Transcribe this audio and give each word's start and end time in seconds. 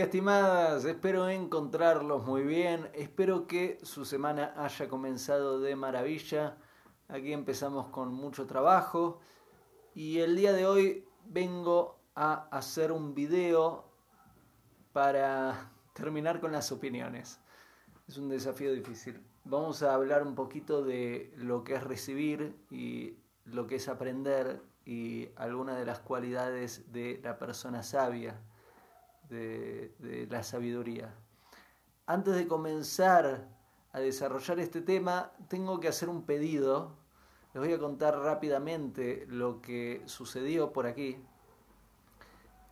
estimadas, 0.00 0.84
espero 0.84 1.28
encontrarlos 1.28 2.24
muy 2.24 2.42
bien, 2.42 2.88
espero 2.94 3.46
que 3.46 3.78
su 3.82 4.04
semana 4.04 4.54
haya 4.56 4.88
comenzado 4.88 5.60
de 5.60 5.76
maravilla. 5.76 6.56
Aquí 7.08 7.32
empezamos 7.32 7.88
con 7.88 8.12
mucho 8.12 8.46
trabajo 8.46 9.20
y 9.94 10.20
el 10.20 10.36
día 10.36 10.52
de 10.52 10.64
hoy 10.64 11.04
vengo 11.26 12.00
a 12.14 12.48
hacer 12.50 12.92
un 12.92 13.14
video 13.14 13.92
para 14.92 15.70
terminar 15.92 16.40
con 16.40 16.52
las 16.52 16.72
opiniones. 16.72 17.38
Es 18.08 18.16
un 18.16 18.28
desafío 18.28 18.72
difícil. 18.72 19.22
Vamos 19.44 19.82
a 19.82 19.92
hablar 19.92 20.26
un 20.26 20.34
poquito 20.34 20.82
de 20.82 21.32
lo 21.36 21.62
que 21.62 21.74
es 21.74 21.84
recibir 21.84 22.56
y 22.70 23.18
lo 23.44 23.66
que 23.66 23.76
es 23.76 23.88
aprender 23.88 24.62
y 24.86 25.28
algunas 25.36 25.78
de 25.78 25.84
las 25.84 26.00
cualidades 26.00 26.90
de 26.90 27.20
la 27.22 27.38
persona 27.38 27.82
sabia 27.82 28.40
de, 29.30 30.26
la 30.28 30.42
sabiduría. 30.42 31.14
Antes 32.06 32.34
de 32.34 32.46
comenzar 32.46 33.48
a 33.92 34.00
desarrollar 34.00 34.58
este 34.60 34.82
tema, 34.82 35.32
tengo 35.48 35.80
que 35.80 35.88
hacer 35.88 36.08
un 36.08 36.24
pedido. 36.24 36.92
Les 37.54 37.62
voy 37.62 37.72
a 37.72 37.78
contar 37.78 38.18
rápidamente 38.18 39.26
lo 39.28 39.60
que 39.60 40.02
sucedió 40.06 40.72
por 40.72 40.86
aquí. 40.86 41.16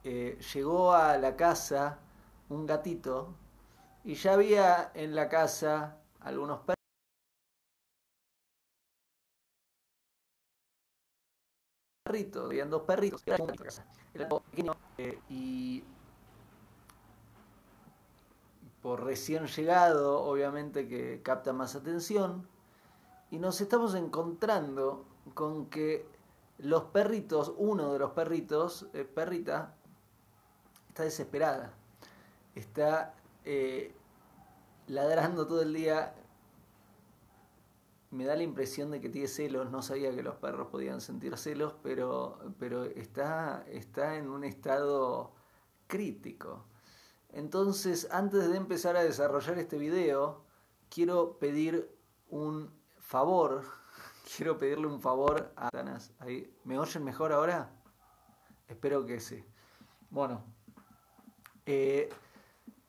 Eh, 0.05 0.39
llegó 0.55 0.93
a 0.93 1.17
la 1.19 1.37
casa 1.37 1.99
un 2.49 2.67
gatito 2.67 3.35
y 4.05 4.15
ya 4.15 4.35
había 4.35 4.91
en 4.95 5.15
la 5.15 5.29
casa 5.29 5.99
algunos 6.21 6.61
perritos, 12.05 12.47
habían 12.47 12.71
dos 12.71 12.83
perritos, 12.83 13.23
eh, 14.97 15.19
y 15.29 15.85
por 18.83 19.05
recién 19.05 19.47
llegado, 19.47 20.23
obviamente 20.23 20.89
que 20.89 21.21
capta 21.23 21.53
más 21.53 21.75
atención, 21.75 22.47
y 23.31 23.39
nos 23.39 23.61
estamos 23.61 23.95
encontrando 23.95 25.05
con 25.35 25.67
que 25.67 26.07
los 26.59 26.85
perritos, 26.85 27.53
uno 27.57 27.93
de 27.93 27.99
los 27.99 28.13
perritos, 28.13 28.87
eh, 28.93 29.05
perrita, 29.05 29.75
está 30.89 31.05
desesperada, 31.05 31.73
está 32.55 33.15
eh, 33.45 33.95
ladrando 34.87 35.47
todo 35.47 35.63
el 35.63 35.73
día. 35.73 36.15
Me 38.11 38.25
da 38.25 38.35
la 38.37 38.43
impresión 38.43 38.91
de 38.91 39.01
que 39.01 39.11
tiene 39.11 39.29
celos, 39.29 39.71
no 39.71 39.83
sabía 39.83 40.15
que 40.15 40.23
los 40.23 40.37
perros 40.37 40.69
podían 40.69 41.01
sentir 41.01 41.37
celos, 41.37 41.75
pero, 41.83 42.39
pero 42.59 42.85
está, 42.85 43.65
está 43.69 44.17
en 44.17 44.31
un 44.31 44.45
estado 44.45 45.33
crítico. 45.87 46.65
Entonces, 47.33 48.09
antes 48.11 48.49
de 48.51 48.57
empezar 48.57 48.97
a 48.97 49.03
desarrollar 49.03 49.59
este 49.59 49.79
video, 49.79 50.45
quiero 50.89 51.39
pedir 51.39 51.91
un 52.29 52.71
favor. 52.99 53.65
Quiero 54.37 54.59
pedirle 54.59 54.87
un 54.87 55.01
favor 55.01 55.53
a 55.57 55.71
Tanas. 55.71 56.13
Ahí. 56.19 56.55
¿Me 56.65 56.79
oyen 56.79 57.03
mejor 57.03 57.33
ahora? 57.33 57.71
Espero 58.67 59.07
que 59.07 59.21
sí. 59.21 59.43
Bueno, 60.11 60.45
eh, 61.65 62.11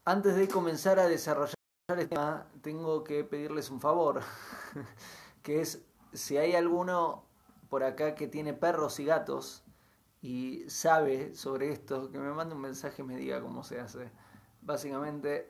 antes 0.04 0.36
de 0.36 0.50
comenzar 0.50 1.00
a 1.00 1.08
desarrollar 1.08 1.56
este 1.88 2.08
tema, 2.08 2.48
tengo 2.62 3.04
que 3.06 3.24
pedirles 3.24 3.70
un 3.70 3.80
favor, 3.80 4.22
que 5.44 5.62
es 5.62 5.82
si 6.12 6.38
hay 6.38 6.56
alguno 6.56 7.26
por 7.70 7.84
acá 7.84 8.16
que 8.16 8.28
tiene 8.28 8.54
perros 8.54 9.00
y 9.00 9.06
gatos 9.06 9.64
y 10.22 10.70
sabe 10.70 11.34
sobre 11.36 11.72
esto, 11.72 12.12
que 12.12 12.20
me 12.20 12.34
mande 12.34 12.56
un 12.56 12.62
mensaje 12.62 13.02
y 13.02 13.06
me 13.06 13.16
diga 13.16 13.42
cómo 13.42 13.64
se 13.64 13.80
hace 13.80 14.12
básicamente 14.62 15.50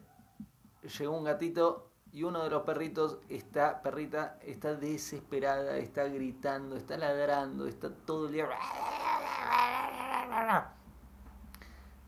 llegó 0.98 1.18
un 1.18 1.24
gatito 1.24 1.90
y 2.12 2.24
uno 2.24 2.44
de 2.44 2.50
los 2.50 2.64
perritos, 2.64 3.20
está, 3.30 3.82
perrita, 3.84 4.40
está 4.42 4.74
desesperada, 4.74 5.78
está 5.78 6.06
gritando, 6.06 6.76
está 6.76 6.98
ladrando, 6.98 7.68
está 7.68 7.90
todo 7.92 8.28
el 8.28 8.34
día... 8.34 8.50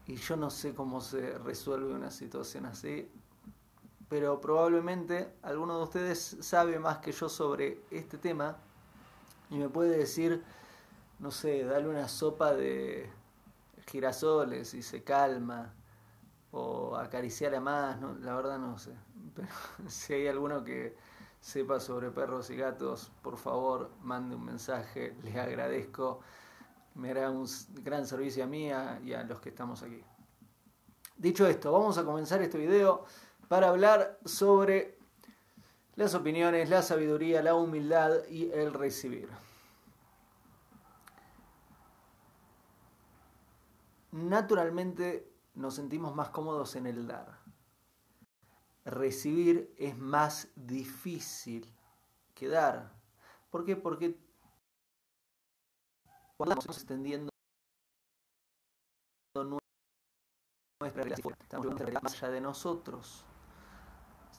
Y 0.07 0.15
yo 0.15 0.35
no 0.35 0.49
sé 0.49 0.73
cómo 0.73 0.99
se 0.99 1.37
resuelve 1.37 1.93
una 1.93 2.09
situación 2.09 2.65
así, 2.65 3.09
pero 4.09 4.41
probablemente 4.41 5.35
alguno 5.43 5.77
de 5.77 5.83
ustedes 5.83 6.37
sabe 6.41 6.79
más 6.79 6.97
que 6.97 7.11
yo 7.11 7.29
sobre 7.29 7.81
este 7.91 8.17
tema 8.17 8.57
y 9.49 9.57
me 9.57 9.69
puede 9.69 9.97
decir, 9.97 10.43
no 11.19 11.29
sé, 11.29 11.63
dale 11.63 11.87
una 11.87 12.07
sopa 12.07 12.53
de 12.53 13.09
girasoles 13.87 14.73
y 14.73 14.81
se 14.81 15.03
calma 15.03 15.73
o 16.51 16.95
acariciar 16.97 17.55
a 17.55 17.59
más, 17.59 17.99
no, 17.99 18.13
la 18.15 18.35
verdad 18.35 18.59
no 18.59 18.77
sé. 18.77 18.91
Pero 19.35 19.47
si 19.87 20.13
hay 20.13 20.27
alguno 20.27 20.63
que 20.63 20.95
sepa 21.39 21.79
sobre 21.79 22.11
perros 22.11 22.49
y 22.49 22.57
gatos, 22.57 23.11
por 23.21 23.37
favor, 23.37 23.91
mande 24.01 24.35
un 24.35 24.45
mensaje, 24.45 25.15
les 25.23 25.35
agradezco. 25.35 26.21
Me 26.95 27.11
hará 27.11 27.31
un 27.31 27.47
gran 27.83 28.05
servicio 28.05 28.43
a 28.43 28.47
mí 28.47 28.67
y 28.67 29.13
a 29.13 29.23
los 29.23 29.39
que 29.39 29.49
estamos 29.49 29.81
aquí. 29.81 30.03
Dicho 31.15 31.47
esto, 31.47 31.71
vamos 31.71 31.97
a 31.97 32.03
comenzar 32.03 32.41
este 32.41 32.57
video 32.57 33.05
para 33.47 33.69
hablar 33.69 34.17
sobre 34.25 34.97
las 35.95 36.15
opiniones, 36.15 36.69
la 36.69 36.81
sabiduría, 36.81 37.43
la 37.43 37.53
humildad 37.53 38.25
y 38.29 38.49
el 38.51 38.73
recibir. 38.73 39.29
Naturalmente 44.11 45.30
nos 45.53 45.75
sentimos 45.75 46.15
más 46.15 46.29
cómodos 46.29 46.75
en 46.75 46.87
el 46.87 47.07
dar. 47.07 47.39
Recibir 48.85 49.73
es 49.77 49.97
más 49.97 50.49
difícil 50.55 51.71
que 52.33 52.47
dar. 52.47 52.91
¿Por 53.49 53.65
qué? 53.65 53.75
Porque 53.75 54.17
cuando 56.37 56.55
estamos 56.55 56.77
extendiendo 56.77 57.29
nuestra 60.79 61.03
relación, 61.03 61.35
estamos 61.39 61.75
más 62.01 62.13
allá 62.13 62.29
de 62.31 62.41
nosotros. 62.41 63.25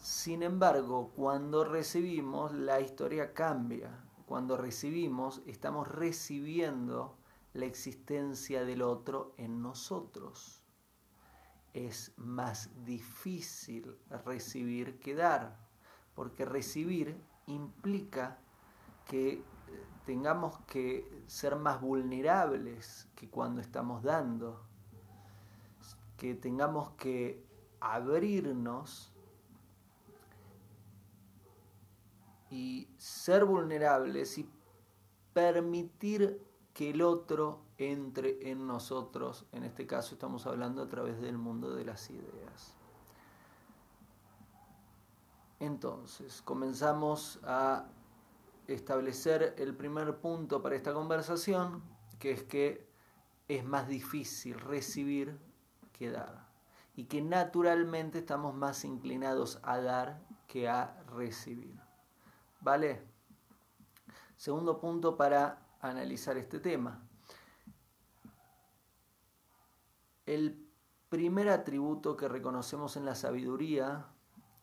Sin 0.01 0.43
embargo, 0.43 1.13
cuando 1.15 1.63
recibimos, 1.63 2.53
la 2.53 2.81
historia 2.81 3.33
cambia. 3.33 4.05
Cuando 4.27 4.57
recibimos, 4.57 5.43
estamos 5.47 5.87
recibiendo 5.87 7.19
la 7.53 7.67
existencia 7.67 8.65
del 8.65 8.83
otro 8.83 9.35
en 9.37 9.63
nosotros 9.63 10.62
es 11.75 12.13
más 12.17 12.71
difícil 12.85 13.97
recibir 14.25 14.99
que 15.01 15.15
dar, 15.15 15.57
porque 16.15 16.45
recibir 16.45 17.17
implica 17.47 18.39
que 19.07 19.33
eh, 19.33 19.43
tengamos 20.05 20.59
que 20.67 21.25
ser 21.27 21.57
más 21.57 21.81
vulnerables 21.81 23.09
que 23.15 23.29
cuando 23.29 23.61
estamos 23.61 24.03
dando, 24.03 24.67
que 26.17 26.35
tengamos 26.35 26.91
que 26.93 27.45
abrirnos 27.81 29.13
y 32.51 32.89
ser 32.99 33.45
vulnerables 33.45 34.39
y 34.39 34.49
permitir 35.33 36.41
que 36.75 36.91
el 36.91 37.03
otro 37.03 37.65
entre 37.91 38.51
en 38.51 38.67
nosotros. 38.67 39.47
En 39.53 39.65
este 39.65 39.87
caso 39.87 40.15
estamos 40.15 40.47
hablando 40.47 40.83
a 40.83 40.89
través 40.89 41.21
del 41.21 41.39
mundo 41.39 41.75
de 41.75 41.85
las 41.85 42.11
ideas. 42.11 42.77
Entonces, 45.59 46.43
comenzamos 46.43 47.39
a 47.45 47.87
establecer 48.67 49.55
el 49.59 49.77
primer 49.77 50.19
punto 50.19 50.63
para 50.63 50.77
esta 50.77 50.93
conversación, 50.93 51.83
que 52.19 52.33
es 52.33 52.43
que 52.43 52.89
es 53.49 53.65
más 53.65 53.89
difícil 53.89 54.59
recibir 54.59 55.39
que 55.93 56.11
dar. 56.11 56.49
Y 56.97 57.05
que 57.05 57.23
naturalmente 57.23 58.19
estamos 58.19 58.55
más 58.55 58.85
inclinados 58.85 59.61
a 59.63 59.81
dar 59.81 60.21
que 60.47 60.69
a 60.69 61.03
recibir. 61.15 61.81
¿Vale? 62.61 63.03
Segundo 64.37 64.81
punto 64.81 65.17
para 65.17 65.63
analizar 65.81 66.37
este 66.37 66.61
tema. 66.61 67.01
El 70.27 70.69
primer 71.09 71.49
atributo 71.49 72.17
que 72.17 72.29
reconocemos 72.29 72.97
en 72.97 73.05
la 73.05 73.15
sabiduría 73.15 74.07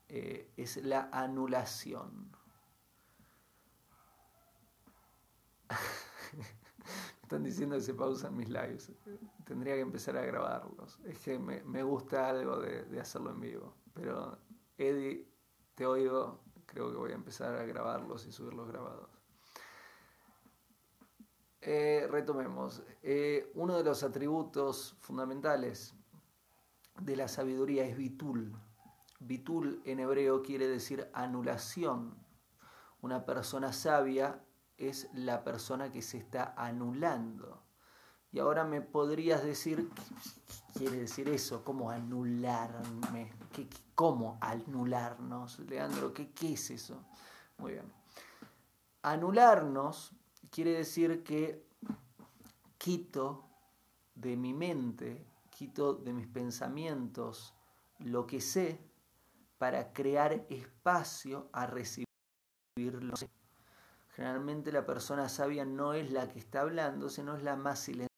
eh, 0.07 0.51
es 0.57 0.77
la 0.77 1.09
anulación. 1.11 2.35
Están 7.21 7.43
diciendo 7.43 7.75
que 7.75 7.81
se 7.81 7.93
pausan 7.93 8.35
mis 8.35 8.49
lives. 8.49 8.91
Tendría 9.45 9.75
que 9.75 9.81
empezar 9.81 10.17
a 10.17 10.25
grabarlos. 10.25 10.99
Es 11.05 11.19
que 11.19 11.37
me, 11.37 11.83
gusta 11.83 12.29
algo 12.29 12.57
de, 12.59 12.85
de, 12.85 12.99
hacerlo 12.99 13.29
en 13.29 13.39
vivo. 13.39 13.75
Pero 13.93 14.39
Eddie, 14.77 15.27
te 15.75 15.85
oigo. 15.85 16.43
Creo 16.65 16.89
que 16.89 16.97
voy 16.97 17.11
a 17.11 17.15
empezar 17.15 17.55
a 17.55 17.65
grabarlos 17.65 18.25
y 18.25 18.31
subirlos 18.31 18.67
grabados. 18.67 19.18
Eh, 21.61 22.07
retomemos. 22.09 22.83
Eh, 23.03 23.51
uno 23.55 23.77
de 23.77 23.83
los 23.83 24.03
atributos 24.03 24.95
fundamentales 25.01 25.93
de 27.01 27.15
la 27.15 27.27
sabiduría 27.27 27.85
es 27.85 27.97
bitul. 27.97 28.55
Bitul 29.19 29.81
en 29.85 29.99
hebreo 29.99 30.41
quiere 30.41 30.67
decir 30.67 31.09
anulación. 31.13 32.15
Una 33.01 33.25
persona 33.25 33.73
sabia 33.73 34.41
es 34.77 35.09
la 35.13 35.43
persona 35.43 35.91
que 35.91 36.01
se 36.01 36.17
está 36.17 36.53
anulando. 36.55 37.61
Y 38.31 38.39
ahora 38.39 38.63
me 38.63 38.81
podrías 38.81 39.43
decir, 39.43 39.89
¿qué 40.73 40.79
quiere 40.79 40.97
decir 40.97 41.27
eso? 41.27 41.63
¿Cómo 41.65 41.89
anularme? 41.89 43.33
¿Qué, 43.51 43.67
cómo 43.95 44.37
anularnos? 44.39 45.59
Leandro, 45.59 46.13
¿qué, 46.13 46.31
¿qué 46.31 46.53
es 46.53 46.69
eso? 46.69 47.03
Muy 47.57 47.73
bien. 47.73 47.91
Anularnos 49.01 50.13
quiere 50.51 50.71
decir 50.71 51.23
que 51.23 51.65
quito 52.77 53.45
de 54.15 54.35
mi 54.35 54.53
mente, 54.53 55.25
quito 55.49 55.93
de 55.93 56.13
mis 56.13 56.27
pensamientos 56.27 57.53
lo 57.99 58.25
que 58.25 58.41
sé 58.41 58.79
para 59.57 59.91
crear 59.91 60.45
espacio 60.49 61.49
a 61.51 61.65
recibir 61.65 62.07
lo 62.77 63.11
que 63.11 63.17
sé. 63.17 63.29
Generalmente 64.15 64.71
la 64.71 64.85
persona 64.85 65.29
sabia 65.29 65.65
no 65.65 65.93
es 65.93 66.11
la 66.11 66.27
que 66.27 66.39
está 66.39 66.61
hablando, 66.61 67.09
sino 67.09 67.35
es 67.35 67.43
la 67.43 67.55
más 67.55 67.79
silenciosa. 67.79 68.09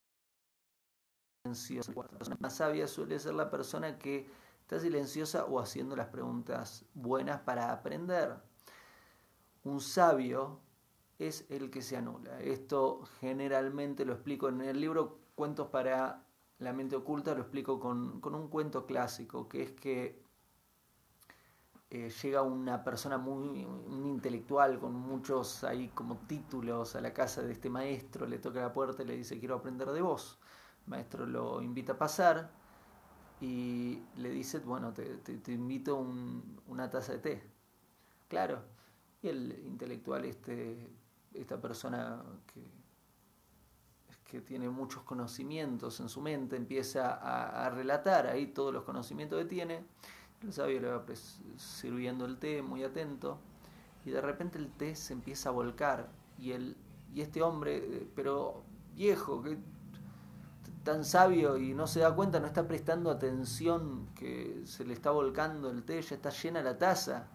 La 1.94 2.08
persona 2.08 2.38
más 2.40 2.56
sabia 2.56 2.88
suele 2.88 3.20
ser 3.20 3.34
la 3.34 3.50
persona 3.50 3.98
que 3.98 4.30
está 4.62 4.80
silenciosa 4.80 5.46
o 5.46 5.60
haciendo 5.60 5.96
las 5.96 6.08
preguntas 6.08 6.86
buenas 6.94 7.42
para 7.42 7.72
aprender. 7.72 8.38
Un 9.64 9.82
sabio 9.82 10.60
es 11.28 11.46
el 11.50 11.70
que 11.70 11.82
se 11.82 11.98
anula. 11.98 12.40
Esto 12.42 13.04
generalmente 13.20 14.06
lo 14.06 14.14
explico 14.14 14.50
en 14.50 14.62
el 14.62 14.82
libro 14.82 15.20
Cuentos 15.36 15.68
para 15.68 16.24
la 16.60 16.74
mente 16.74 16.96
oculta, 16.96 17.34
lo 17.34 17.42
explico 17.42 17.80
con, 17.80 18.22
un 18.24 18.48
cuento 18.50 18.86
clásico, 18.86 19.48
que 19.48 19.64
es 19.64 19.72
que 19.72 20.22
eh, 21.90 22.10
llega 22.22 22.42
una 22.42 22.84
persona 22.84 23.18
muy 23.18 23.66
un 23.66 24.06
intelectual 24.06 24.80
con 24.80 24.94
muchos 24.94 25.64
ahí 25.64 25.90
como 25.90 26.18
títulos 26.28 26.96
a 26.96 27.02
la 27.02 27.14
casa 27.14 27.42
de 27.42 27.52
este 27.54 27.70
maestro, 27.70 28.28
le 28.28 28.40
toca 28.40 28.62
la 28.62 28.72
puerta 28.74 29.04
y 29.04 29.06
le 29.08 29.18
dice 29.18 29.40
quiero 29.40 29.56
aprender 29.56 29.90
de 29.92 30.02
vos. 30.02 30.40
El 30.86 30.90
maestro 30.92 31.26
lo 31.26 31.62
invita 31.62 31.94
a 31.94 31.98
pasar 31.98 32.52
y 33.42 34.04
le 34.18 34.30
dice, 34.30 34.60
bueno, 34.60 34.94
te, 34.94 35.52
invito 35.52 35.98
una 36.68 36.90
taza 36.90 37.14
de 37.14 37.20
té. 37.20 37.44
Claro. 38.28 38.62
Y 39.24 39.30
el 39.30 39.64
intelectual 39.66 40.26
este 40.26 40.90
esta 41.34 41.60
persona 41.60 42.22
que, 42.54 42.64
que 44.26 44.42
tiene 44.42 44.70
muchos 44.70 45.04
conocimientos 45.04 46.00
en 46.00 46.10
su 46.10 46.22
mente 46.22 46.56
empieza 46.56 47.14
a, 47.66 47.70
relatar 47.70 48.28
ahí 48.28 48.48
todos 48.48 48.74
los 48.74 48.84
conocimientos 48.84 49.40
que 49.40 49.46
tiene. 49.46 49.86
El 50.42 50.54
sabio 50.54 50.80
le 50.80 50.90
va 50.90 51.04
sirviendo 51.58 52.26
el 52.26 52.38
té 52.38 52.62
muy 52.62 52.84
atento 52.84 53.40
y 54.06 54.10
de 54.10 54.22
repente 54.22 54.58
el 54.58 54.72
té 54.72 54.96
se 54.96 55.14
empieza 55.14 55.50
a 55.50 55.52
volcar 55.52 56.10
y, 56.38 56.52
el, 56.52 56.78
y 57.14 57.22
este 57.22 57.42
hombre, 57.42 57.78
eh, 57.78 58.12
pero 58.16 58.64
viejo, 58.96 59.44
que 59.44 59.58
tan 60.84 61.06
sabio 61.06 61.58
y 61.58 61.74
no 61.74 61.86
se 61.86 62.00
da 62.00 62.16
cuenta, 62.16 62.40
no 62.40 62.48
está 62.48 62.68
prestando 62.68 63.12
atención 63.12 64.08
que 64.16 64.64
se 64.66 64.84
le 64.84 64.94
está 64.94 65.12
volcando 65.12 65.70
el 65.70 65.84
té, 65.84 66.02
ya 66.02 66.16
está 66.16 66.30
llena 66.30 66.64
la 66.64 66.78
taza 66.78 67.28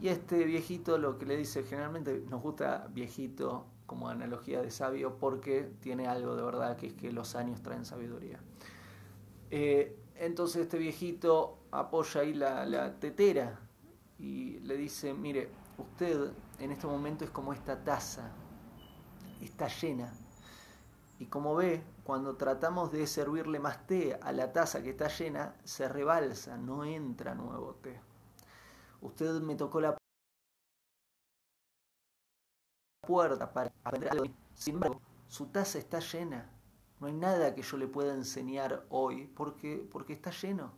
y 0.00 0.08
este 0.08 0.44
viejito 0.44 0.96
lo 0.96 1.18
que 1.18 1.26
le 1.26 1.36
dice, 1.36 1.64
generalmente 1.64 2.24
nos 2.30 2.40
gusta 2.40 2.88
viejito 2.92 3.66
como 3.86 4.08
analogía 4.08 4.62
de 4.62 4.70
sabio 4.70 5.16
porque 5.18 5.72
tiene 5.80 6.06
algo 6.06 6.36
de 6.36 6.42
verdad 6.42 6.76
que 6.76 6.88
es 6.88 6.94
que 6.94 7.10
los 7.10 7.34
años 7.34 7.62
traen 7.62 7.84
sabiduría. 7.84 8.38
Eh, 9.50 9.98
entonces 10.14 10.62
este 10.62 10.78
viejito 10.78 11.58
apoya 11.70 12.20
ahí 12.20 12.34
la, 12.34 12.64
la 12.66 13.00
tetera 13.00 13.58
y 14.18 14.60
le 14.60 14.76
dice, 14.76 15.14
mire, 15.14 15.48
usted 15.78 16.30
en 16.60 16.70
este 16.70 16.86
momento 16.86 17.24
es 17.24 17.30
como 17.30 17.52
esta 17.52 17.82
taza, 17.82 18.30
está 19.40 19.68
llena. 19.68 20.12
Y 21.18 21.26
como 21.26 21.56
ve, 21.56 21.82
cuando 22.04 22.36
tratamos 22.36 22.92
de 22.92 23.06
servirle 23.06 23.58
más 23.58 23.84
té 23.86 24.16
a 24.22 24.30
la 24.30 24.52
taza 24.52 24.82
que 24.82 24.90
está 24.90 25.08
llena, 25.08 25.56
se 25.64 25.88
rebalsa, 25.88 26.56
no 26.56 26.84
entra 26.84 27.34
nuevo 27.34 27.74
té. 27.74 28.00
Usted 29.00 29.40
me 29.40 29.54
tocó 29.54 29.80
la 29.80 29.96
puerta 33.06 33.52
para 33.52 33.72
aprender 33.84 34.12
algo. 34.12 34.26
Sin 34.54 34.74
embargo, 34.74 35.00
su 35.28 35.46
taza 35.46 35.78
está 35.78 36.00
llena. 36.00 36.50
No 37.00 37.06
hay 37.06 37.12
nada 37.12 37.54
que 37.54 37.62
yo 37.62 37.76
le 37.76 37.86
pueda 37.86 38.12
enseñar 38.12 38.84
hoy 38.90 39.26
porque, 39.26 39.88
porque 39.90 40.12
está 40.12 40.30
lleno. 40.30 40.72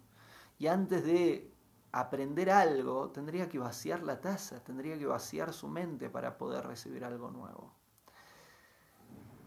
Y 0.58 0.66
antes 0.66 1.04
de 1.04 1.50
aprender 1.92 2.50
algo, 2.50 3.10
tendría 3.10 3.48
que 3.48 3.58
vaciar 3.58 4.02
la 4.02 4.20
taza, 4.20 4.62
tendría 4.62 4.98
que 4.98 5.06
vaciar 5.06 5.52
su 5.52 5.68
mente 5.68 6.10
para 6.10 6.36
poder 6.38 6.66
recibir 6.66 7.04
algo 7.04 7.30
nuevo. 7.30 7.74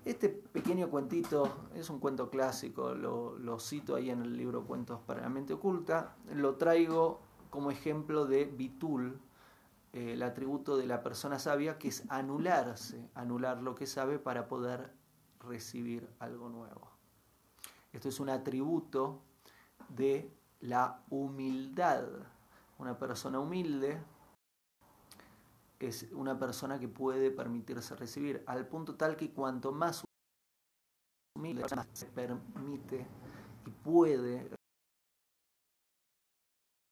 Este 0.03 0.27
pequeño 0.27 0.89
cuentito 0.89 1.69
es 1.73 1.89
un 1.89 1.99
cuento 1.99 2.29
clásico, 2.29 2.93
lo, 2.93 3.37
lo, 3.37 3.57
cito 3.59 3.95
ahí 3.95 4.09
en 4.09 4.21
el 4.21 4.35
libro 4.35 4.65
Cuentos 4.65 4.99
para 5.05 5.21
la 5.21 5.29
mente 5.29 5.53
oculta, 5.53 6.17
lo 6.33 6.55
traigo 6.55 7.21
como 7.53 7.69
ejemplo 7.69 8.25
de 8.25 8.45
Bitul, 8.45 9.21
eh, 9.91 10.13
el 10.13 10.23
atributo 10.23 10.75
de 10.75 10.88
la 10.88 11.03
persona 11.03 11.38
sabia, 11.38 11.77
que 11.77 11.89
es 11.89 12.03
anularse, 12.09 13.11
anular 13.13 13.61
lo 13.61 13.75
que 13.75 13.85
sabe 13.85 14.17
para 14.17 14.47
poder 14.47 14.91
recibir 15.39 16.09
algo 16.17 16.50
nuevo. 16.50 16.89
Esto 17.91 18.09
es 18.09 18.19
un 18.19 18.29
atributo 18.29 19.21
de 19.89 20.31
la 20.61 21.03
humildad. 21.11 22.05
Una 22.79 22.97
persona 22.97 23.39
humilde 23.39 24.01
es 25.77 26.11
una 26.13 26.39
persona 26.39 26.79
que 26.79 26.88
puede 26.88 27.29
permitirse 27.29 27.95
recibir, 27.95 28.44
al 28.47 28.65
punto 28.65 28.95
tal 28.95 29.15
que 29.15 29.31
cuanto 29.31 29.71
más 29.71 30.03
humilde 31.38 31.65
se 31.94 32.07
permite 32.07 33.05
y 33.67 33.69
puede 33.69 34.62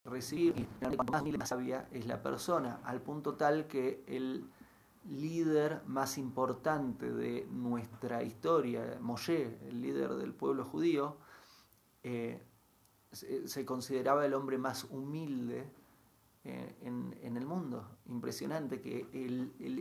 recibir, 0.06 0.68
y 0.82 1.38
más 1.38 1.50
sabia 1.50 1.88
es 1.92 2.06
la 2.06 2.22
persona, 2.22 2.80
al 2.84 3.02
punto 3.02 3.36
tal 3.36 3.68
que 3.68 4.04
el 4.08 4.50
líder 5.10 5.82
más 5.86 6.18
importante 6.18 7.12
de 7.12 7.48
nuestra 7.52 8.24
historia, 8.24 8.98
Moshe, 9.00 9.58
el 9.68 9.82
líder 9.82 10.16
del 10.16 10.34
pueblo 10.34 10.66
judío, 10.66 11.18
eh, 12.04 12.42
se, 13.12 13.66
consideraba 13.66 14.26
el 14.26 14.34
hombre 14.34 14.58
más 14.58 14.86
humilde 14.86 15.70
eh, 16.44 16.76
en, 16.82 17.38
el 17.38 17.46
mundo. 17.46 17.98
Impresionante 18.06 18.82
que 18.82 19.08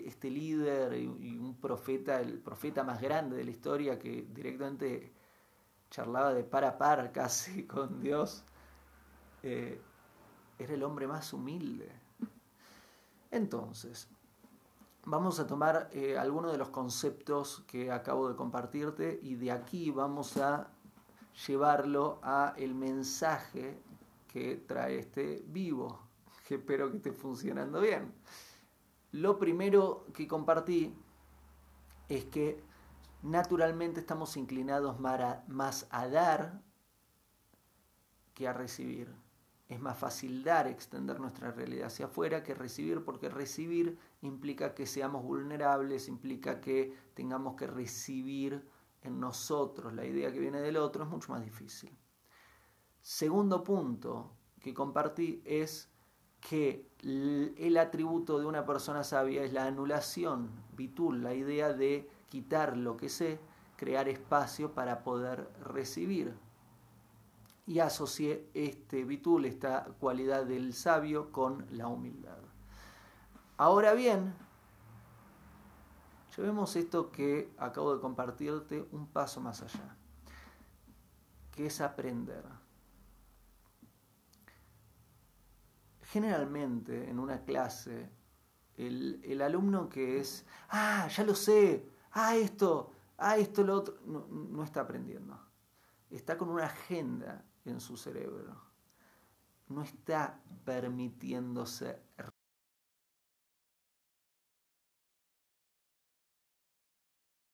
este 0.06 0.30
líder 0.30 0.94
y, 0.94 1.06
un 1.06 1.56
profeta, 1.60 2.20
el 2.20 2.38
profeta 2.38 2.82
más 2.82 3.00
grande 3.00 3.36
de 3.36 3.44
la 3.44 3.50
historia, 3.50 3.98
que 3.98 4.26
directamente 4.32 5.12
charlaba 5.90 6.34
de 6.34 6.44
par 6.44 6.64
a 6.64 6.78
par 6.78 7.12
casi 7.12 7.64
con 7.66 8.00
Dios, 8.00 8.44
eh, 9.42 9.80
era 10.60 10.74
el 10.74 10.82
hombre 10.82 11.06
más 11.06 11.32
humilde. 11.32 11.90
Entonces, 13.30 14.08
vamos 15.04 15.40
a 15.40 15.46
tomar 15.46 15.88
eh, 15.92 16.18
algunos 16.18 16.52
de 16.52 16.58
los 16.58 16.68
conceptos 16.68 17.64
que 17.66 17.90
acabo 17.90 18.28
de 18.28 18.36
compartirte 18.36 19.18
y 19.22 19.36
de 19.36 19.52
aquí 19.52 19.90
vamos 19.90 20.36
a 20.36 20.68
llevarlo 21.46 22.18
a 22.22 22.54
el 22.58 22.74
mensaje 22.74 23.80
que 24.28 24.56
trae 24.56 24.98
este 24.98 25.42
vivo, 25.48 25.98
que 26.46 26.56
espero 26.56 26.90
que 26.90 26.98
esté 26.98 27.12
funcionando 27.12 27.80
bien. 27.80 28.12
Lo 29.12 29.38
primero 29.38 30.04
que 30.12 30.28
compartí 30.28 30.94
es 32.08 32.26
que 32.26 32.62
naturalmente 33.22 34.00
estamos 34.00 34.36
inclinados 34.36 35.00
más 35.00 35.86
a 35.90 36.08
dar 36.08 36.60
que 38.34 38.46
a 38.46 38.52
recibir 38.52 39.14
es 39.70 39.80
más 39.80 39.96
fácil 39.96 40.42
dar, 40.42 40.66
extender 40.66 41.20
nuestra 41.20 41.52
realidad 41.52 41.86
hacia 41.86 42.06
afuera 42.06 42.42
que 42.42 42.54
recibir, 42.54 43.04
porque 43.04 43.28
recibir 43.28 43.96
implica 44.20 44.74
que 44.74 44.84
seamos 44.84 45.22
vulnerables, 45.22 46.08
implica 46.08 46.60
que 46.60 46.92
tengamos 47.14 47.54
que 47.54 47.68
recibir 47.68 48.68
en 49.02 49.20
nosotros 49.20 49.94
la 49.94 50.04
idea 50.04 50.32
que 50.32 50.40
viene 50.40 50.60
del 50.60 50.76
otro, 50.76 51.04
es 51.04 51.08
mucho 51.08 51.30
más 51.30 51.44
difícil. 51.44 51.96
Segundo 53.00 53.62
punto 53.62 54.32
que 54.60 54.74
compartí 54.74 55.40
es 55.44 55.88
que 56.40 56.90
el 56.98 57.76
atributo 57.76 58.40
de 58.40 58.46
una 58.46 58.66
persona 58.66 59.04
sabia 59.04 59.44
es 59.44 59.52
la 59.52 59.66
anulación, 59.66 60.50
bitul, 60.76 61.22
la 61.22 61.32
idea 61.32 61.72
de 61.72 62.10
quitar 62.28 62.76
lo 62.76 62.96
que 62.96 63.08
sé, 63.08 63.38
crear 63.76 64.08
espacio 64.08 64.74
para 64.74 65.04
poder 65.04 65.48
recibir 65.62 66.34
y 67.70 67.78
asocié 67.78 68.50
este 68.52 69.04
bitul, 69.04 69.44
esta 69.44 69.84
cualidad 70.00 70.44
del 70.44 70.74
sabio, 70.74 71.30
con 71.30 71.64
la 71.70 71.86
humildad. 71.86 72.38
Ahora 73.58 73.94
bien, 73.94 74.34
llevemos 76.36 76.74
esto 76.74 77.12
que 77.12 77.54
acabo 77.58 77.94
de 77.94 78.00
compartirte 78.00 78.88
un 78.90 79.06
paso 79.06 79.40
más 79.40 79.62
allá. 79.62 79.96
que 81.52 81.66
es 81.66 81.80
aprender. 81.80 82.42
Generalmente 86.02 87.08
en 87.08 87.20
una 87.20 87.44
clase, 87.44 88.10
el, 88.78 89.40
alumno 89.42 89.88
que 89.88 90.18
es, 90.18 90.44
ah, 90.70 91.06
ya 91.06 91.22
lo 91.22 91.36
sé, 91.36 91.88
ah, 92.10 92.34
esto, 92.34 92.90
ah, 93.16 93.36
esto, 93.36 93.62
lo 93.62 93.76
otro, 93.76 93.94
no, 94.06 94.26
no 94.26 94.64
está 94.64 94.80
aprendiendo. 94.80 95.38
Está 96.10 96.36
con 96.36 96.48
una 96.48 96.64
agenda 96.64 97.44
en 97.64 97.80
su 97.80 97.96
cerebro. 97.96 98.56
No 99.68 99.82
está 99.82 100.40
permitiéndose 100.64 102.02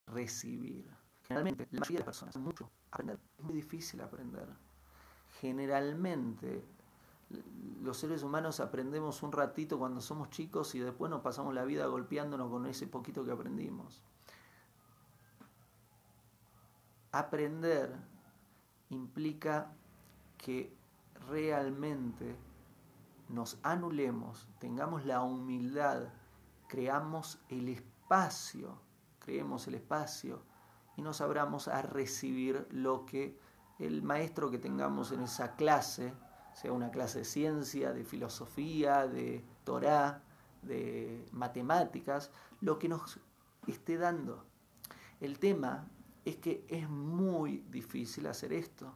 recibir. 0.07 0.89
Generalmente, 1.23 1.69
la 1.71 1.81
mayoría 1.81 1.99
de 1.99 1.99
las 1.99 2.05
personas, 2.05 2.37
mucho 2.37 2.71
aprender, 2.91 3.19
es 3.37 3.45
muy 3.45 3.55
difícil 3.55 4.01
aprender. 4.01 4.49
Generalmente, 5.41 6.65
los 7.83 7.97
seres 7.99 8.23
humanos 8.23 8.61
aprendemos 8.61 9.23
un 9.23 9.33
ratito 9.33 9.79
cuando 9.79 10.01
somos 10.01 10.31
chicos 10.31 10.75
y 10.75 10.79
después 10.79 11.11
nos 11.11 11.21
pasamos 11.23 11.53
la 11.53 11.65
vida 11.65 11.87
golpeándonos 11.87 12.49
con 12.51 12.67
ese 12.67 12.87
poquito 12.87 13.25
que 13.25 13.33
aprendimos. 13.33 14.03
Aprender 17.11 17.97
implica 18.91 19.73
que 20.37 20.75
realmente 21.29 22.37
nos 23.29 23.59
anulemos, 23.63 24.49
tengamos 24.59 25.05
la 25.05 25.23
humildad, 25.23 26.09
creamos 26.69 27.39
el 27.49 27.69
espacio, 27.69 28.79
creemos 29.19 29.67
el 29.67 29.75
espacio 29.75 30.43
y 30.97 31.03
nos 31.03 31.21
abramos 31.21 31.69
a 31.69 31.83
recibir 31.83 32.67
lo 32.71 33.05
que 33.05 33.39
el 33.79 34.03
maestro 34.03 34.51
que 34.51 34.59
tengamos 34.59 35.13
en 35.13 35.23
esa 35.23 35.57
clase, 35.57 36.15
sea 36.55 36.73
una 36.73 36.91
clase 36.91 37.19
de 37.21 37.25
ciencia, 37.25 37.93
de 37.93 38.05
filosofía, 38.05 39.07
de 39.07 39.45
Torah, 39.65 40.23
de 40.63 41.27
matemáticas, 41.33 42.31
lo 42.61 42.79
que 42.79 42.89
nos 42.89 43.21
esté 43.67 43.99
dando. 43.99 44.45
El 45.21 45.39
tema 45.39 45.87
es 46.25 46.37
que 46.37 46.65
es 46.69 46.89
muy 46.89 47.59
difícil 47.71 48.27
hacer 48.27 48.53
esto. 48.53 48.93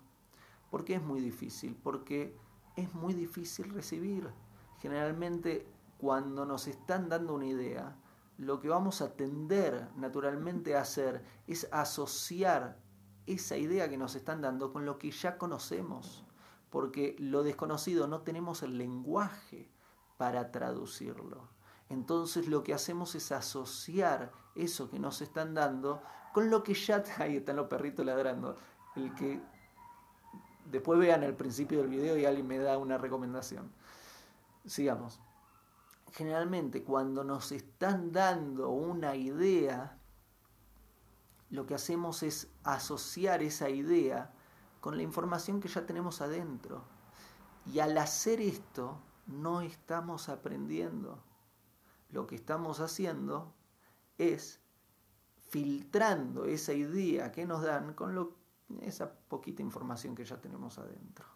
¿Por 0.70 0.84
qué 0.84 0.94
es 0.94 1.02
muy 1.02 1.20
difícil? 1.20 1.76
Porque 1.82 2.36
es 2.76 2.94
muy 2.94 3.14
difícil 3.14 3.70
recibir. 3.70 4.30
Generalmente 4.78 5.66
cuando 5.98 6.46
nos 6.46 6.66
están 6.66 7.08
dando 7.08 7.34
una 7.34 7.46
idea, 7.46 7.96
lo 8.38 8.60
que 8.60 8.68
vamos 8.68 9.02
a 9.02 9.14
tender 9.16 9.88
naturalmente 9.96 10.76
a 10.76 10.80
hacer 10.80 11.22
es 11.46 11.68
asociar 11.72 12.78
esa 13.26 13.56
idea 13.56 13.88
que 13.88 13.98
nos 13.98 14.14
están 14.14 14.40
dando 14.40 14.72
con 14.72 14.86
lo 14.86 14.98
que 14.98 15.10
ya 15.10 15.36
conocemos, 15.36 16.24
porque 16.70 17.16
lo 17.18 17.42
desconocido 17.42 18.06
no 18.06 18.22
tenemos 18.22 18.62
el 18.62 18.78
lenguaje 18.78 19.70
para 20.16 20.50
traducirlo. 20.50 21.48
Entonces 21.90 22.48
lo 22.48 22.62
que 22.62 22.72
hacemos 22.72 23.14
es 23.14 23.32
asociar 23.32 24.32
eso 24.54 24.88
que 24.88 24.98
nos 24.98 25.20
están 25.20 25.54
dando 25.54 26.00
con 26.32 26.48
lo 26.48 26.62
que 26.62 26.74
ya... 26.74 27.02
Ahí 27.18 27.36
están 27.36 27.56
los 27.56 27.66
perritos 27.66 28.06
ladrando. 28.06 28.56
El 28.96 29.14
que 29.14 29.40
después 30.66 30.98
vean 30.98 31.22
el 31.22 31.34
principio 31.34 31.78
del 31.78 31.88
video 31.88 32.16
y 32.16 32.24
alguien 32.24 32.46
me 32.46 32.58
da 32.58 32.78
una 32.78 32.98
recomendación. 32.98 33.70
Sigamos 34.66 35.20
generalmente 36.12 36.82
cuando 36.82 37.24
nos 37.24 37.52
están 37.52 38.12
dando 38.12 38.70
una 38.70 39.14
idea, 39.16 39.98
lo 41.50 41.66
que 41.66 41.74
hacemos 41.74 42.22
es 42.22 42.48
asociar 42.64 43.42
esa 43.42 43.68
idea 43.68 44.32
con 44.80 44.96
la 44.96 45.02
información 45.02 45.60
que 45.60 45.68
ya 45.68 45.86
tenemos 45.86 46.20
adentro. 46.20 46.84
Y 47.66 47.80
al 47.80 47.96
hacer 47.98 48.40
esto, 48.40 48.98
no 49.26 49.60
estamos 49.60 50.28
aprendiendo. 50.28 51.22
Lo 52.10 52.26
que 52.26 52.36
estamos 52.36 52.80
haciendo 52.80 53.52
es 54.18 54.60
filtrando 55.48 56.44
esa 56.44 56.72
idea 56.72 57.32
que 57.32 57.46
nos 57.46 57.62
dan 57.62 57.94
con 57.94 58.14
lo, 58.14 58.36
esa 58.80 59.12
poquita 59.12 59.62
información 59.62 60.14
que 60.14 60.24
ya 60.24 60.40
tenemos 60.40 60.78
adentro. 60.78 61.26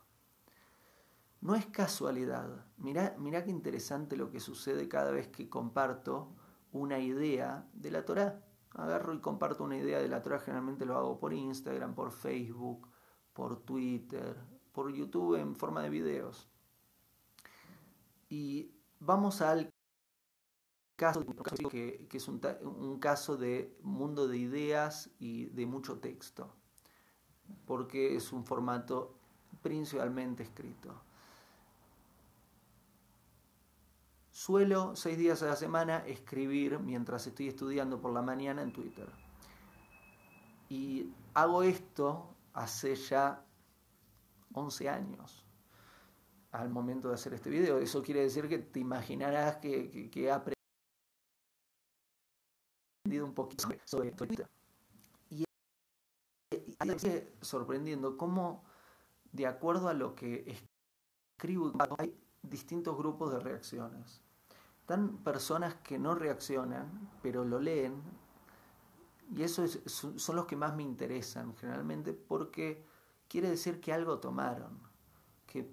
No 1.41 1.55
es 1.55 1.67
casualidad. 1.67 2.67
Mirá, 2.79 3.15
qué 3.45 3.51
interesante 3.51 4.17
lo 4.17 4.31
que 4.31 4.41
sucede 4.41 4.89
cada 4.89 5.11
vez 5.11 5.29
que 5.29 5.49
comparto 5.49 6.35
una 6.73 6.99
idea 6.99 7.69
de 7.75 7.91
la 7.91 8.05
Torah. 8.05 8.43
Agarro 8.71 9.15
y 9.15 9.21
comparto 9.21 9.63
una 9.63 9.77
idea 9.77 9.99
de 9.99 10.09
la 10.09 10.23
Torah, 10.23 10.41
generalmente 10.41 10.85
lo 10.85 10.97
hago 10.97 11.21
por 11.21 11.33
Instagram, 11.33 11.95
por 11.95 12.11
Facebook, 12.11 12.89
por 13.33 13.61
Twitter, 13.61 14.37
por 14.73 14.93
YouTube 14.93 15.37
en 15.37 15.55
forma 15.55 15.83
de 15.83 15.91
videos. 15.91 16.49
Y 18.29 18.75
vamos 18.99 19.41
al 19.43 19.73
caso 20.97 21.25
que, 21.71 22.09
es 22.13 22.29
un, 22.29 22.99
caso 23.01 23.37
de 23.37 23.77
mundo 23.83 24.29
de 24.29 24.39
ideas 24.39 25.11
y 25.19 25.47
de 25.47 25.67
mucho 25.67 25.99
texto, 25.99 26.57
porque 27.67 28.17
es 28.17 28.33
un 28.33 28.45
formato 28.45 29.15
principalmente 29.63 30.43
escrito. 30.43 30.95
Suelo 34.31 34.97
seis 34.97 35.17
días 35.17 35.43
a 35.43 35.47
la 35.47 35.57
semana 35.57 35.99
escribir 36.07 36.79
mientras 36.79 37.27
estoy 37.27 37.49
estudiando 37.49 38.01
por 38.01 38.13
la 38.13 38.21
mañana 38.21 38.63
en 38.63 38.73
Twitter. 38.73 39.09
Y 40.69 41.13
hago 41.35 41.63
esto 41.63 42.35
hace 42.53 42.95
ya 42.97 43.45
11 44.53 44.89
años 44.89 45.45
al 46.53 46.69
momento 46.69 47.09
de 47.09 47.15
hacer 47.15 47.35
este 47.35 47.51
video. 47.51 47.79
Eso 47.79 48.03
quiere 48.03 48.23
decir 48.23 48.49
que 48.49 48.59
te 48.59 48.81
imaginarás 48.81 49.57
que, 49.57 50.11
he 50.15 50.31
aprendido 50.31 50.55
un 53.25 53.35
poquito 53.35 53.69
sobre 53.85 54.13
Twitter. 54.13 54.49
Es 56.91 57.25
sorprendiendo 57.41 58.17
cómo, 58.17 58.65
de 59.33 59.47
acuerdo 59.47 59.89
a 59.89 59.95
lo 59.95 60.15
que 60.15 60.57
escribo, 61.37 61.73
hay 61.99 62.17
distintos 62.43 62.97
grupos 62.97 63.33
de 63.33 63.41
reacciones. 63.41 64.21
Están 64.81 65.19
personas 65.19 65.75
que 65.77 65.99
no 65.99 66.15
reaccionan, 66.15 67.11
pero 67.23 67.45
lo 67.45 67.59
leen, 67.59 68.03
y 69.35 69.43
eso 69.43 69.67
son 69.67 70.37
los 70.37 70.47
que 70.47 70.57
más 70.57 70.77
me 70.77 70.83
interesan 70.83 71.57
generalmente 71.57 72.13
porque 72.13 72.85
quiere 73.29 73.49
decir 73.49 73.81
que 73.81 73.93
algo 73.93 74.19
tomaron, 74.19 74.79
que 75.47 75.73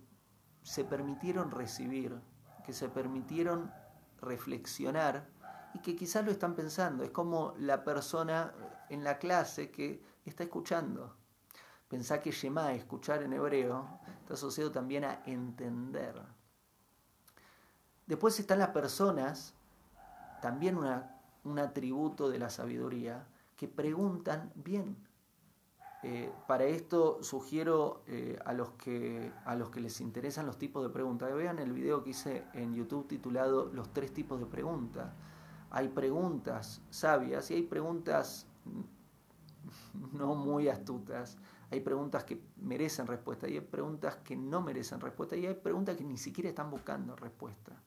se 0.64 0.86
permitieron 0.86 1.52
recibir, 1.52 2.20
que 2.66 2.74
se 2.74 2.88
permitieron 2.88 3.72
reflexionar 4.22 5.28
y 5.74 5.80
que 5.80 5.96
quizás 5.96 6.24
lo 6.24 6.32
están 6.32 6.56
pensando. 6.56 7.04
Es 7.04 7.12
como 7.12 7.54
la 7.58 7.84
persona 7.84 8.54
en 8.90 9.04
la 9.04 9.18
clase 9.18 9.72
que 9.72 10.02
está 10.30 10.44
escuchando. 10.44 11.16
Pensá 11.88 12.22
que 12.22 12.32
Shema, 12.32 12.74
escuchar 12.74 13.24
en 13.24 13.34
hebreo, 13.34 14.00
está 14.22 14.36
asociado 14.36 14.72
también 14.72 15.04
a 15.04 15.24
entender. 15.26 16.22
Después 18.08 18.40
están 18.40 18.60
las 18.60 18.70
personas, 18.70 19.54
también 20.42 20.78
un 21.44 21.60
atributo 21.60 22.30
de 22.30 22.40
la 22.40 22.50
sabiduría, 22.50 23.28
que 23.58 23.68
preguntan 23.68 24.52
bien. 24.56 24.96
Eh, 26.04 26.32
para 26.48 26.64
esto 26.64 27.22
sugiero 27.22 28.02
eh, 28.08 28.40
a, 28.44 28.54
los 28.54 28.72
que, 28.72 29.32
a 29.46 29.56
los 29.56 29.70
que 29.70 29.82
les 29.82 30.02
interesan 30.02 30.48
los 30.48 30.58
tipos 30.58 30.82
de 30.82 30.90
preguntas, 30.90 31.32
vean 31.34 31.60
el 31.60 31.74
video 31.74 32.04
que 32.04 32.10
hice 32.10 32.44
en 32.54 32.74
YouTube 32.74 33.08
titulado 33.08 33.66
Los 33.72 33.94
tres 33.94 34.14
tipos 34.14 34.40
de 34.40 34.48
preguntas. 34.48 35.14
Hay 35.70 35.90
preguntas 35.90 36.82
sabias 36.90 37.52
y 37.52 37.56
hay 37.56 37.62
preguntas 37.64 38.48
no 40.14 40.36
muy 40.36 40.70
astutas. 40.70 41.38
Hay 41.70 41.80
preguntas 41.80 42.24
que 42.24 42.42
merecen 42.58 43.08
respuesta 43.08 43.48
y 43.48 43.54
hay 43.54 43.62
preguntas 43.62 44.18
que 44.18 44.36
no 44.36 44.62
merecen 44.62 45.00
respuesta 45.00 45.36
y 45.36 45.46
hay 45.46 45.56
preguntas 45.56 45.96
que 45.96 46.04
ni 46.04 46.18
siquiera 46.18 46.50
están 46.50 46.70
buscando 46.70 47.16
respuesta. 47.16 47.82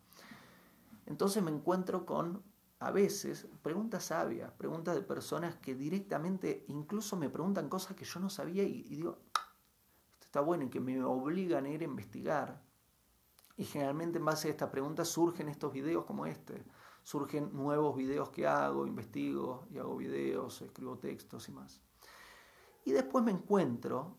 Entonces 1.07 1.43
me 1.43 1.51
encuentro 1.51 2.07
con, 2.07 2.43
a 2.81 2.91
veces, 2.91 3.47
preguntas 3.63 4.05
sabias, 4.05 4.51
preguntas 4.53 4.95
de 4.95 5.03
personas 5.03 5.57
que 5.57 5.75
directamente 5.75 6.65
incluso 6.69 7.17
me 7.17 7.29
preguntan 7.29 7.69
cosas 7.69 7.97
que 7.97 8.05
yo 8.05 8.21
no 8.21 8.31
sabía 8.31 8.63
y, 8.63 8.83
digo, 8.85 9.19
esto 10.13 10.25
está 10.25 10.41
bueno 10.41 10.65
y 10.65 10.71
que 10.71 10.81
me 10.81 11.03
obligan 11.03 11.67
a 11.67 11.69
ir 11.69 11.83
a 11.83 11.85
investigar. 11.85 12.63
Y 13.57 13.65
generalmente 13.65 14.19
en 14.19 14.25
base 14.25 14.49
a 14.49 14.51
esta 14.51 14.71
pregunta 14.71 15.05
surgen 15.05 15.49
estos 15.49 15.73
videos 15.73 16.05
como 16.07 16.27
este. 16.27 16.65
Surgen 17.05 17.51
nuevos 17.55 17.95
videos 17.95 18.31
que 18.31 18.47
hago, 18.47 18.87
investigo 18.87 19.67
y 19.71 19.79
hago 19.79 19.97
videos, 19.97 20.61
escribo 20.63 20.99
textos 20.99 21.49
y 21.49 21.53
más. 21.53 21.81
Y 22.85 22.93
después 22.93 23.23
me 23.23 23.31
encuentro 23.31 24.17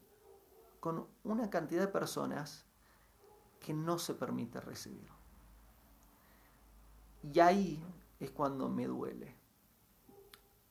con 0.80 1.08
una 1.24 1.50
cantidad 1.50 1.82
de 1.82 1.88
personas 1.88 2.64
que 3.60 3.74
no 3.74 3.98
se 3.98 4.14
permite 4.14 4.62
recibir. 4.62 5.10
Y 7.34 7.40
ahí 7.40 7.84
es 8.20 8.30
cuando 8.30 8.70
me 8.70 8.86
duele. 8.86 9.36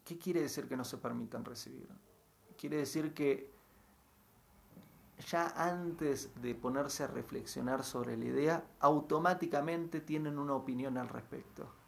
¿Qué 0.04 0.16
quiere 0.16 0.42
decir 0.42 0.68
que 0.68 0.76
no 0.76 0.84
se 0.84 0.98
permitan 0.98 1.44
recibir? 1.44 1.88
Quiere 2.56 2.76
decir 2.76 3.12
que 3.12 3.52
ya 5.30 5.48
antes 5.56 6.30
de 6.40 6.54
ponerse 6.54 7.04
a 7.04 7.08
reflexionar 7.08 7.84
sobre 7.84 8.16
la 8.16 8.24
idea, 8.24 8.64
automáticamente 8.80 10.00
tienen 10.00 10.38
una 10.38 10.54
opinión 10.54 10.98
al 10.98 11.08
respecto. 11.08 11.83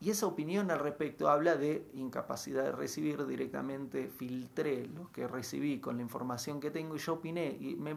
Y 0.00 0.10
esa 0.10 0.26
opinión 0.26 0.70
al 0.70 0.78
respecto 0.78 1.28
habla 1.28 1.56
de 1.56 1.90
incapacidad 1.94 2.62
de 2.62 2.72
recibir 2.72 3.26
directamente, 3.26 4.08
filtré 4.08 4.86
lo 4.86 5.10
que 5.10 5.26
recibí 5.26 5.80
con 5.80 5.96
la 5.96 6.02
información 6.02 6.60
que 6.60 6.70
tengo 6.70 6.94
y 6.94 6.98
yo 6.98 7.14
opiné 7.14 7.56
y 7.60 7.74
me, 7.74 7.96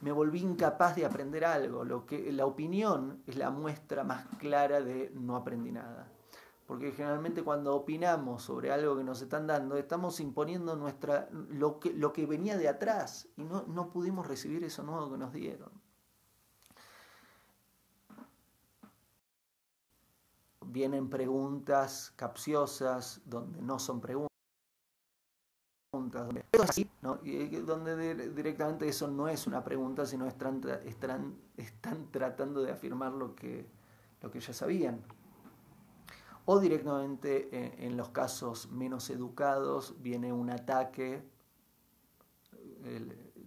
me 0.00 0.12
volví 0.12 0.40
incapaz 0.40 0.96
de 0.96 1.04
aprender 1.04 1.44
algo. 1.44 1.84
Lo 1.84 2.06
que, 2.06 2.32
la 2.32 2.46
opinión 2.46 3.22
es 3.26 3.36
la 3.36 3.50
muestra 3.50 4.04
más 4.04 4.26
clara 4.38 4.80
de 4.80 5.10
no 5.14 5.36
aprendí 5.36 5.70
nada. 5.70 6.10
Porque 6.66 6.92
generalmente 6.92 7.42
cuando 7.42 7.74
opinamos 7.74 8.42
sobre 8.44 8.70
algo 8.70 8.96
que 8.96 9.04
nos 9.04 9.20
están 9.20 9.46
dando, 9.46 9.76
estamos 9.76 10.20
imponiendo 10.20 10.76
nuestra, 10.76 11.28
lo, 11.50 11.80
que, 11.80 11.92
lo 11.92 12.12
que 12.12 12.26
venía 12.26 12.56
de 12.56 12.68
atrás 12.68 13.28
y 13.36 13.42
no, 13.42 13.64
no 13.66 13.90
pudimos 13.90 14.26
recibir 14.26 14.62
eso 14.64 14.82
nuevo 14.82 15.10
que 15.10 15.18
nos 15.18 15.32
dieron. 15.32 15.79
Vienen 20.70 21.08
preguntas 21.08 22.12
capciosas 22.16 23.20
donde 23.24 23.60
no 23.62 23.78
son 23.78 24.00
preguntas. 24.00 24.30
Donde, 25.92 26.44
¿no? 27.02 27.18
donde 27.66 28.28
directamente 28.30 28.88
eso 28.88 29.08
no 29.08 29.28
es 29.28 29.46
una 29.46 29.64
pregunta, 29.64 30.06
sino 30.06 30.26
están, 30.26 30.62
están, 30.84 31.36
están 31.56 32.10
tratando 32.12 32.62
de 32.62 32.70
afirmar 32.70 33.12
lo 33.12 33.34
que, 33.34 33.66
lo 34.22 34.30
que 34.30 34.40
ya 34.40 34.52
sabían. 34.52 35.02
O 36.44 36.60
directamente 36.60 37.48
en, 37.52 37.90
en 37.90 37.96
los 37.96 38.10
casos 38.10 38.70
menos 38.70 39.10
educados 39.10 39.96
viene 40.00 40.32
un 40.32 40.50
ataque, 40.50 41.28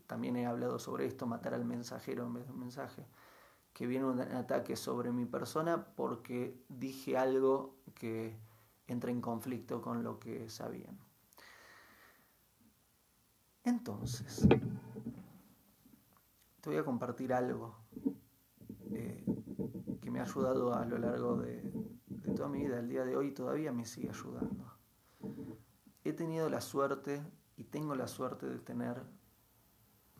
también 0.05 0.35
he 0.35 0.45
hablado 0.45 0.79
sobre 0.79 1.05
esto, 1.05 1.25
matar 1.25 1.53
al 1.53 1.65
mensajero 1.65 2.25
en 2.25 2.33
vez 2.33 2.45
de 2.45 2.51
un 2.51 2.59
mensaje 2.59 3.05
que 3.73 3.87
viene 3.87 4.05
un 4.05 4.21
ataque 4.21 4.75
sobre 4.75 5.11
mi 5.11 5.25
persona 5.25 5.83
porque 5.95 6.63
dije 6.69 7.17
algo 7.17 7.79
que 7.95 8.37
entra 8.87 9.11
en 9.11 9.19
conflicto 9.19 9.81
con 9.81 10.03
lo 10.03 10.19
que 10.19 10.49
sabían. 10.49 10.99
Entonces, 13.63 14.47
te 16.61 16.69
voy 16.69 16.77
a 16.77 16.85
compartir 16.85 17.33
algo 17.33 17.77
eh, 18.91 19.25
que 20.01 20.11
me 20.11 20.19
ha 20.19 20.23
ayudado 20.23 20.73
a 20.73 20.85
lo 20.85 20.97
largo 20.99 21.37
de, 21.37 21.63
toda 22.35 22.49
mi 22.49 22.63
vida. 22.63 22.79
El 22.79 22.89
día 22.89 23.05
de 23.05 23.15
hoy 23.15 23.31
todavía 23.31 23.71
me 23.71 23.85
sigue 23.85 24.09
ayudando. 24.09 24.77
He 26.03 26.13
tenido 26.13 26.49
la 26.49 26.61
suerte 26.61 27.23
y 27.55 27.63
tengo 27.63 27.95
la 27.95 28.07
suerte 28.07 28.45
de 28.45 28.59
tener 28.59 29.01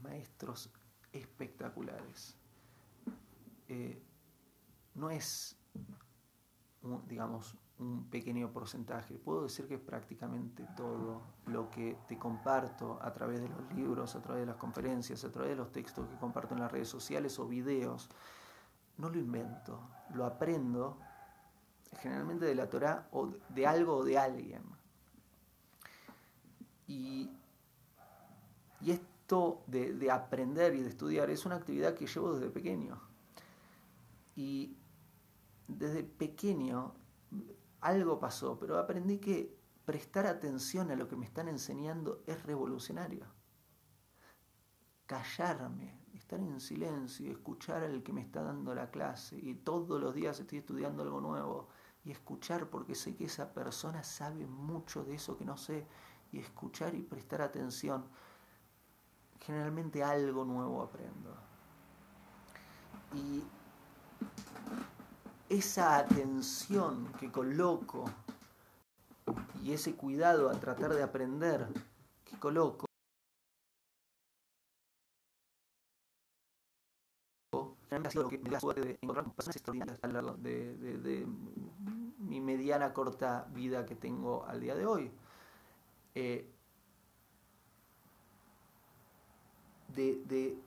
maestros 0.01 0.71
espectaculares 1.11 2.37
eh, 3.73 4.01
no 4.93 5.09
es, 5.09 5.57
digamos, 7.07 7.57
un 7.79 8.07
pequeño 8.09 8.51
porcentaje. 8.51 9.15
Puedo 9.15 9.43
decir 9.43 9.67
que 9.67 9.79
prácticamente 9.79 10.67
todo 10.77 11.23
lo 11.47 11.71
que 11.71 11.97
te 12.07 12.19
comparto 12.19 12.99
a 13.01 13.11
través 13.11 13.41
de 13.41 13.49
los 13.49 13.73
libros, 13.73 14.15
a 14.15 14.21
través 14.21 14.41
de 14.41 14.45
las 14.45 14.57
conferencias, 14.57 15.23
a 15.23 15.31
través 15.31 15.51
de 15.51 15.55
los 15.55 15.71
textos 15.71 16.07
que 16.07 16.15
comparto 16.17 16.53
en 16.53 16.61
las 16.61 16.71
redes 16.71 16.87
sociales 16.87 17.39
o 17.39 17.47
videos. 17.47 18.09
No 18.97 19.09
lo 19.09 19.17
invento, 19.17 19.79
lo 20.13 20.25
aprendo 20.25 20.99
generalmente 21.97 22.45
de 22.45 22.53
la 22.53 22.69
Torah 22.69 23.07
o 23.11 23.31
de 23.49 23.65
algo 23.65 23.97
o 23.97 24.03
de 24.03 24.19
alguien. 24.19 24.61
Y, 26.85 27.31
y 28.81 28.91
esto 28.91 29.63
de 29.65 30.11
aprender 30.11 30.75
y 30.75 30.83
de 30.83 30.89
estudiar 30.89 31.31
es 31.31 31.43
una 31.47 31.55
actividad 31.55 31.95
que 31.95 32.05
llevo 32.05 32.35
desde 32.35 32.51
pequeño 32.51 33.12
y 34.35 34.77
desde 35.67 36.03
pequeño 36.03 36.95
algo 37.81 38.19
pasó, 38.19 38.57
pero 38.59 38.77
aprendí 38.77 39.19
que 39.19 39.57
prestar 39.85 40.25
atención 40.25 40.91
a 40.91 40.95
lo 40.95 41.07
que 41.07 41.15
me 41.15 41.25
están 41.25 41.47
enseñando 41.47 42.23
es 42.25 42.43
revolucionario. 42.43 43.25
Callarme, 45.05 46.03
estar 46.13 46.39
en 46.39 46.59
silencio 46.59 47.31
escuchar 47.31 47.83
al 47.83 48.01
que 48.01 48.13
me 48.13 48.21
está 48.21 48.41
dando 48.41 48.73
la 48.73 48.89
clase. 48.89 49.37
Y 49.37 49.55
todos 49.55 50.01
los 50.01 50.15
días 50.15 50.39
estoy 50.39 50.59
estudiando 50.59 51.03
algo 51.03 51.19
nuevo. 51.19 51.67
Y 52.05 52.11
escuchar 52.11 52.69
porque 52.69 52.95
sé 52.95 53.15
que 53.15 53.25
esa 53.25 53.53
persona 53.53 54.03
sabe 54.03 54.45
mucho 54.45 55.03
de 55.03 55.15
eso 55.15 55.37
que 55.37 55.45
no 55.45 55.57
sé. 55.57 55.85
Y 56.31 56.39
escuchar 56.39 56.95
y 56.95 57.03
prestar 57.03 57.41
atención. 57.41 58.05
Generalmente 59.39 60.03
algo 60.03 60.45
nuevo 60.45 60.81
aprendo. 60.81 61.35
Y 63.13 63.43
esa 65.49 65.97
atención 65.97 67.11
que 67.19 67.31
coloco 67.31 68.05
y 69.63 69.71
ese 69.71 69.95
cuidado 69.95 70.49
a 70.49 70.53
tratar 70.53 70.93
de 70.93 71.03
aprender 71.03 71.67
que 72.25 72.37
coloco 72.39 72.85
ha 77.91 78.09
sido 78.09 78.23
lo 78.23 78.29
que 78.29 78.39
me 78.39 78.49
da 78.49 78.59
suerte 78.59 78.81
de 78.81 78.97
encontrar 79.01 79.31
personas 79.33 79.55
extraordinarias 79.55 79.99
de, 80.41 81.27
mi 82.17 82.41
mediana 82.41 82.93
corta 82.93 83.47
vida 83.53 83.85
que 83.85 83.95
tengo 83.95 84.45
al 84.45 84.59
día 84.59 84.75
de 84.75 84.85
hoy. 84.85 85.11
Eh, 86.15 86.49
de, 89.89 90.15
de 90.25 90.57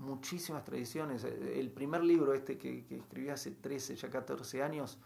muchísimas 0.00 0.64
tradiciones. 0.64 1.24
El 1.24 1.70
primer 1.70 2.02
libro 2.02 2.34
este 2.34 2.58
que, 2.58 2.86
escribí 2.90 3.28
hace 3.28 3.52
13, 3.52 3.96
ya 3.96 4.10
14 4.10 4.62
años, 4.62 4.98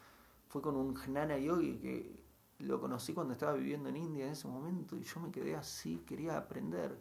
fue 0.48 0.62
con 0.62 0.76
un 0.76 0.94
Jnana 0.94 1.36
Yogi 1.36 1.78
que 1.78 2.24
lo 2.60 2.80
conocí 2.80 3.12
cuando 3.12 3.32
estaba 3.32 3.54
viviendo 3.54 3.88
en 3.88 3.96
India 3.96 4.26
en 4.26 4.32
ese 4.32 4.46
momento 4.46 4.96
y 4.96 5.02
yo 5.02 5.20
me 5.20 5.30
quedé 5.30 5.56
así, 5.56 5.98
quería 6.06 6.36
aprender. 6.36 6.98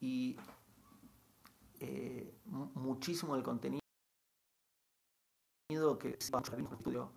Y 0.00 0.36
eh, 1.80 2.34
muchísimo 2.44 3.34
del 3.34 3.44
contenido 3.44 3.80
que 5.98 6.16
estudio. 6.18 7.12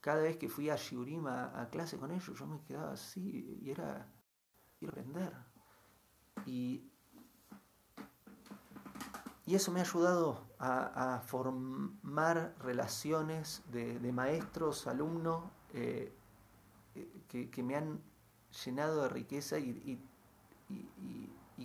Cada 0.00 0.22
vez 0.22 0.36
que 0.36 0.48
fui 0.48 0.68
a 0.68 0.76
Shiurima 0.76 1.58
a 1.58 1.70
clase 1.70 1.96
con 1.96 2.10
ellos, 2.10 2.36
yo 2.38 2.46
me 2.46 2.60
quedaba 2.62 2.92
así 2.92 3.58
y 3.62 3.70
era, 3.70 4.12
era 4.80 4.90
aprender. 4.90 5.32
Y 9.46 9.54
eso 9.54 9.70
me 9.72 9.80
ha 9.80 9.82
ayudado 9.82 10.46
a, 10.58 11.20
formar 11.26 12.54
relaciones 12.60 13.62
de, 13.70 14.12
maestros, 14.12 14.86
alumnos, 14.86 15.44
eh, 15.74 16.12
eh, 16.94 17.48
que, 17.50 17.62
me 17.62 17.76
han 17.76 18.00
llenado 18.64 19.02
de 19.02 19.08
riqueza 19.10 19.58
y, 19.58 20.00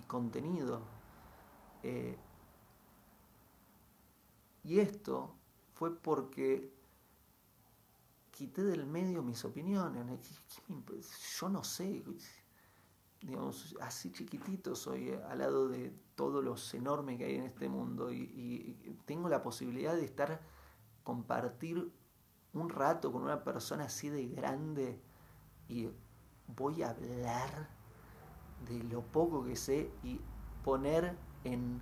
contenido. 0.06 0.82
Eh, 1.82 2.18
y 4.64 4.80
esto 4.80 5.34
fue 5.72 5.96
porque 5.96 6.70
quité 8.30 8.62
del 8.62 8.86
medio 8.86 9.22
mis 9.22 9.42
opiniones. 9.46 10.42
Yo 11.38 11.48
no 11.48 11.64
sé, 11.64 12.04
digamos, 13.22 13.74
así 13.80 14.12
chiquitito 14.12 14.74
soy 14.74 15.12
al 15.12 15.38
lado 15.38 15.68
de 15.68 15.94
todos 16.20 16.44
los 16.44 16.74
enormes 16.74 17.16
que 17.16 17.24
hay 17.24 17.36
en 17.36 17.44
este 17.44 17.66
mundo 17.66 18.12
y, 18.12 18.76
tengo 19.06 19.30
la 19.30 19.42
posibilidad 19.42 19.94
de 19.94 20.04
estar, 20.04 20.42
compartir 21.02 21.90
un 22.52 22.68
rato 22.68 23.10
con 23.10 23.22
una 23.22 23.42
persona 23.42 23.84
así 23.84 24.10
de 24.10 24.28
grande 24.28 25.00
y 25.66 25.88
voy 26.46 26.82
a 26.82 26.90
hablar 26.90 27.70
de 28.68 28.84
lo 28.84 29.00
poco 29.00 29.42
que 29.42 29.56
sé 29.56 29.90
y 30.02 30.20
poner 30.62 31.16
en 31.44 31.80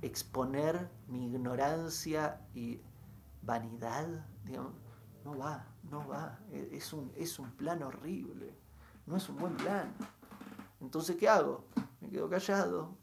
exponer 0.00 0.88
mi 1.08 1.26
ignorancia 1.26 2.40
y 2.54 2.80
vanidad, 3.42 4.06
digamos, 4.44 4.74
no 5.24 5.36
va, 5.36 5.66
no 5.90 6.06
va, 6.06 6.38
es 6.52 6.92
un, 6.92 7.10
es 7.16 7.40
un 7.40 7.50
plan 7.50 7.82
horrible. 7.82 8.54
No 9.06 9.16
es 9.16 9.28
un 9.28 9.38
buen 9.38 9.56
plan. 9.56 9.92
Entonces, 10.80 11.16
¿qué 11.16 11.28
hago? 11.28 11.64
Me 12.06 12.12
quedo 12.12 12.28
callado. 12.28 12.96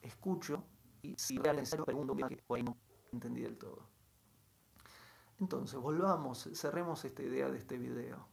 Escucho 0.00 0.64
y 1.02 1.16
si 1.18 1.36
realmente 1.36 1.76
pregunto 1.82 2.14
que 2.14 2.44
hoy 2.46 2.62
no 2.62 2.76
entendí 3.12 3.42
del 3.42 3.58
todo. 3.58 3.88
Entonces, 5.40 5.80
volvamos, 5.80 6.48
cerremos 6.54 7.04
esta 7.04 7.22
idea 7.24 7.50
de 7.50 7.58
este 7.58 7.76
video. 7.76 8.28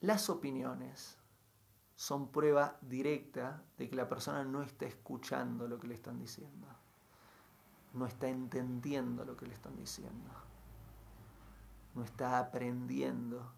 Las 0.00 0.28
opiniones 0.28 1.18
son 1.94 2.30
prueba 2.30 2.78
directa 2.82 3.64
de 3.78 3.88
que 3.88 3.96
la 3.96 4.06
persona 4.06 4.44
no 4.44 4.62
está 4.62 4.84
escuchando 4.84 5.66
lo 5.66 5.80
que 5.80 5.88
le 5.88 5.94
están 5.94 6.18
diciendo 6.18 6.68
no 7.96 8.06
está 8.06 8.28
entendiendo 8.28 9.24
lo 9.24 9.36
que 9.36 9.46
le 9.46 9.54
están 9.54 9.74
diciendo. 9.76 10.45
No 11.96 12.04
está 12.04 12.38
aprendiendo 12.38 13.52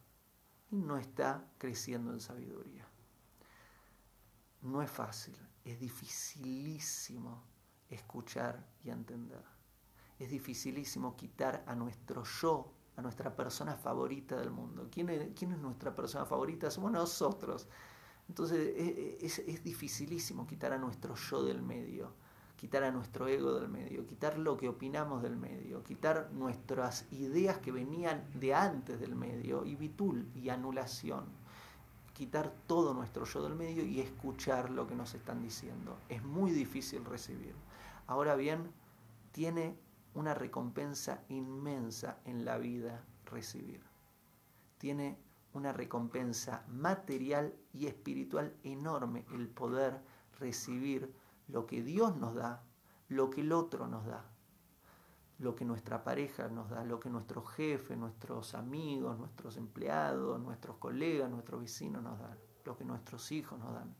y 0.70 0.76
no 0.76 0.96
está 0.96 1.44
creciendo 1.58 2.12
en 2.12 2.20
sabiduría. 2.20 2.86
No 4.62 4.80
es 4.80 4.90
fácil, 4.90 5.36
es 5.64 5.78
dificilísimo 5.80 7.42
escuchar 7.90 8.64
y 8.84 8.90
entender. 8.90 9.42
Es 10.20 10.30
dificilísimo 10.30 11.16
quitar 11.16 11.64
a 11.66 11.74
nuestro 11.74 12.22
yo, 12.22 12.72
a 12.96 13.02
nuestra 13.02 13.34
persona 13.34 13.76
favorita 13.76 14.36
del 14.36 14.50
mundo. 14.50 14.88
¿Quién 14.90 15.08
es, 15.10 15.58
nuestra 15.58 15.94
persona 15.94 16.24
favorita? 16.24 16.70
Somos 16.70 16.92
nosotros. 16.92 17.66
Entonces 18.28 19.16
es, 19.20 19.40
es 19.40 19.64
dificilísimo 19.64 20.46
quitar 20.46 20.72
a 20.72 20.78
nuestro 20.78 21.16
yo 21.16 21.42
del 21.42 21.62
medio 21.62 22.14
quitar 22.58 22.82
a 22.82 22.90
nuestro 22.90 23.28
ego 23.28 23.54
del 23.54 23.68
medio, 23.68 24.04
quitar 24.04 24.36
lo 24.36 24.56
que 24.56 24.68
opinamos 24.68 25.22
del 25.22 25.36
medio, 25.36 25.84
quitar 25.84 26.32
nuestras 26.32 27.06
ideas 27.12 27.58
que 27.58 27.70
venían 27.70 28.24
de 28.34 28.52
antes 28.52 28.98
del 28.98 29.14
medio, 29.14 29.64
y 29.64 29.76
bitul 29.76 30.28
y 30.34 30.48
anulación, 30.48 31.26
quitar 32.14 32.52
todo 32.66 32.94
nuestro 32.94 33.24
yo 33.26 33.44
del 33.44 33.54
medio 33.54 33.84
y 33.84 34.00
escuchar 34.00 34.70
lo 34.70 34.88
que 34.88 34.96
nos 34.96 35.14
están 35.14 35.40
diciendo. 35.40 35.98
Es 36.08 36.24
muy 36.24 36.50
difícil 36.50 37.04
recibir. 37.04 37.54
Ahora 38.08 38.34
bien, 38.34 38.72
tiene 39.30 39.78
una 40.14 40.34
recompensa 40.34 41.22
inmensa 41.28 42.18
en 42.24 42.44
la 42.44 42.58
vida 42.58 43.04
recibir. 43.24 43.84
Tiene 44.78 45.16
una 45.52 45.72
recompensa 45.72 46.64
material 46.66 47.54
y 47.72 47.86
espiritual 47.86 48.52
enorme 48.64 49.24
el 49.32 49.46
poder 49.46 50.00
recibir 50.40 51.14
lo 51.48 51.66
que 51.66 51.82
Dios 51.82 52.16
nos 52.16 52.34
da, 52.34 52.62
lo 53.08 53.30
que 53.30 53.40
el 53.40 53.52
otro 53.52 53.86
nos 53.86 54.06
da, 54.06 54.24
lo 55.38 55.54
que 55.54 55.64
nuestra 55.64 56.02
pareja 56.04 56.48
nos 56.48 56.68
da, 56.70 56.84
lo 56.84 57.00
que 57.00 57.08
nuestro 57.10 57.42
jefe, 57.42 57.96
nuestros 57.96 58.54
amigos, 58.54 59.18
nuestros 59.18 59.56
empleados, 59.56 60.40
nuestros 60.40 60.76
colegas, 60.76 61.30
nuestros 61.30 61.60
vecinos 61.60 62.02
nos 62.02 62.18
dan, 62.18 62.38
lo 62.64 62.76
que 62.76 62.84
nuestros 62.84 63.30
hijos 63.32 63.58
nos 63.58 63.72
dan. 63.74 63.94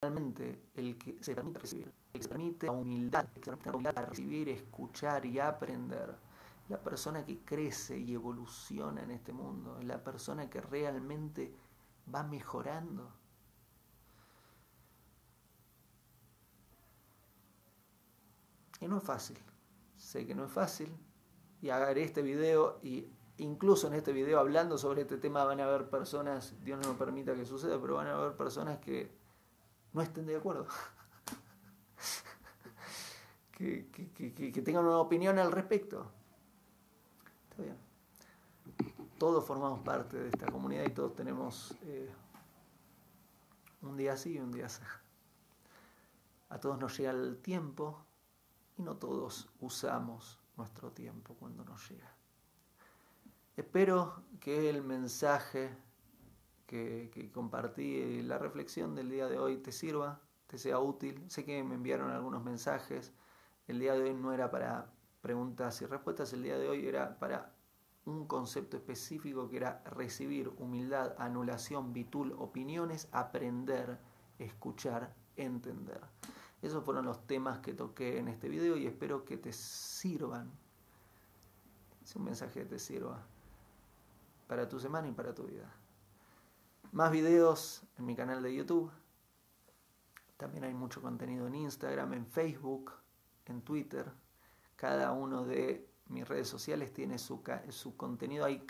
Realmente 0.00 0.70
el 0.74 0.96
que 0.96 1.22
se 1.22 1.34
permite 1.34 1.58
recibir, 1.58 1.92
el 2.12 2.12
que 2.12 2.22
se 2.22 2.28
permite 2.28 2.66
la 2.66 2.72
humildad, 2.72 3.26
el 3.34 3.40
que 3.40 3.50
se 3.50 3.50
permite 3.50 3.70
la 3.70 3.76
humildad 3.76 3.94
para 3.94 4.06
recibir, 4.06 4.48
escuchar 4.48 5.26
y 5.26 5.38
aprender, 5.38 6.27
la 6.68 6.82
persona 6.82 7.24
que 7.24 7.44
crece 7.44 7.98
y 7.98 8.14
evoluciona 8.14 9.02
en 9.02 9.10
este 9.10 9.32
mundo, 9.32 9.78
la 9.82 10.04
persona 10.04 10.50
que 10.50 10.60
realmente 10.60 11.54
va 12.14 12.22
mejorando. 12.22 13.10
Y 18.80 18.86
no 18.86 18.98
es 18.98 19.02
fácil, 19.02 19.38
sé 19.96 20.26
que 20.26 20.34
no 20.34 20.44
es 20.44 20.52
fácil, 20.52 20.94
y 21.62 21.70
haré 21.70 22.04
este 22.04 22.22
video 22.22 22.78
y 22.82 23.10
incluso 23.38 23.88
en 23.88 23.94
este 23.94 24.12
video 24.12 24.38
hablando 24.38 24.78
sobre 24.78 25.02
este 25.02 25.16
tema 25.16 25.44
van 25.44 25.60
a 25.60 25.64
haber 25.64 25.88
personas, 25.88 26.54
Dios 26.62 26.78
no 26.80 26.88
nos 26.88 26.96
permita 26.96 27.34
que 27.34 27.46
suceda, 27.46 27.80
pero 27.80 27.94
van 27.94 28.08
a 28.08 28.14
haber 28.14 28.36
personas 28.36 28.78
que 28.78 29.10
no 29.94 30.02
estén 30.02 30.26
de 30.26 30.36
acuerdo. 30.36 30.66
que, 33.52 33.88
que 33.90 34.62
tengan 34.62 34.84
una 34.84 34.98
opinión 34.98 35.38
al 35.38 35.50
respecto 35.50 36.17
bien. 37.62 37.76
Todos 39.18 39.44
formamos 39.44 39.80
parte 39.80 40.16
de 40.16 40.28
esta 40.28 40.46
comunidad 40.46 40.84
y 40.84 40.90
todos 40.90 41.14
tenemos 41.14 41.74
eh, 41.82 42.10
un 43.82 43.96
día 43.96 44.12
así 44.12 44.34
y 44.34 44.38
un 44.38 44.52
día 44.52 44.66
así. 44.66 44.82
A 46.50 46.58
todos 46.58 46.78
nos 46.78 46.96
llega 46.96 47.10
el 47.10 47.38
tiempo 47.38 48.04
y 48.76 48.82
no 48.82 48.96
todos 48.96 49.48
usamos 49.60 50.38
nuestro 50.56 50.92
tiempo 50.92 51.34
cuando 51.34 51.64
nos 51.64 51.88
llega. 51.90 52.14
Espero 53.56 54.22
que 54.40 54.70
el 54.70 54.82
mensaje 54.82 55.76
que, 56.66 57.10
que, 57.12 57.32
compartí, 57.32 58.22
la 58.22 58.38
reflexión 58.38 58.94
del 58.94 59.10
día 59.10 59.26
de 59.26 59.38
hoy 59.38 59.56
te 59.56 59.72
sirva, 59.72 60.20
te 60.46 60.58
sea 60.58 60.78
útil. 60.78 61.28
Sé 61.28 61.44
que 61.44 61.64
me 61.64 61.74
enviaron 61.74 62.10
algunos 62.10 62.44
mensajes. 62.44 63.12
El 63.66 63.80
día 63.80 63.94
de 63.94 64.04
hoy 64.04 64.14
no 64.14 64.32
era 64.32 64.50
para 64.50 64.92
preguntas 65.20 65.82
y 65.82 65.86
respuestas, 65.86 66.32
el 66.32 66.42
día 66.42 66.58
de 66.58 66.68
hoy 66.68 66.86
era 66.86 67.18
para 67.18 67.52
un 68.04 68.26
concepto 68.26 68.76
específico 68.76 69.48
que 69.48 69.58
era 69.58 69.82
recibir 69.84 70.48
humildad, 70.58 71.14
anulación, 71.18 71.92
bitul, 71.92 72.32
opiniones, 72.38 73.08
aprender, 73.12 73.98
escuchar, 74.38 75.14
entender. 75.36 76.00
Esos 76.62 76.84
fueron 76.84 77.04
los 77.04 77.26
temas 77.26 77.58
que 77.58 77.74
toqué 77.74 78.18
en 78.18 78.28
este 78.28 78.48
video 78.48 78.76
y 78.76 78.86
espero 78.86 79.24
que 79.24 79.36
te 79.36 79.52
sirvan. 79.52 80.50
Es 82.02 82.16
un 82.16 82.24
mensaje 82.24 82.60
que 82.60 82.66
te 82.66 82.78
sirva 82.78 83.22
para 84.46 84.68
tu 84.68 84.80
semana 84.80 85.08
y 85.08 85.12
para 85.12 85.34
tu 85.34 85.44
vida. 85.44 85.70
Más 86.92 87.12
videos 87.12 87.82
en 87.98 88.06
mi 88.06 88.16
canal 88.16 88.42
de 88.42 88.54
YouTube. 88.54 88.90
También 90.38 90.64
hay 90.64 90.72
mucho 90.72 91.02
contenido 91.02 91.46
en 91.46 91.56
Instagram, 91.56 92.14
en 92.14 92.26
Facebook, 92.26 92.92
en 93.44 93.60
Twitter 93.60 94.10
cada 94.78 95.10
uno 95.10 95.44
de 95.44 95.90
mis 96.06 96.26
redes 96.26 96.48
sociales 96.48 96.92
tiene 96.92 97.18
su, 97.18 97.42
su 97.70 97.96
contenido. 97.96 98.44
Hay 98.44 98.64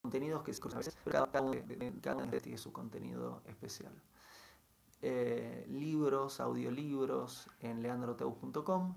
contenidos 0.00 0.44
que 0.44 0.52
a 0.52 0.78
veces, 0.78 0.96
pero 1.04 1.26
cada 1.26 1.42
uno 1.42 2.30
de, 2.30 2.40
tiene 2.40 2.58
su 2.58 2.72
contenido 2.72 3.42
especial. 3.46 3.92
Eh, 5.02 5.66
libros, 5.68 6.38
audiolibros 6.38 7.50
en 7.58 7.82
leandroteu.com, 7.82 8.96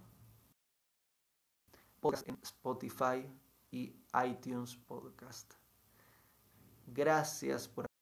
podcast 2.00 2.30
en 2.30 2.38
Spotify 2.44 3.28
y 3.72 3.96
iTunes 4.24 4.76
Podcast. 4.76 5.56
Gracias 6.86 7.68
por 7.68 7.93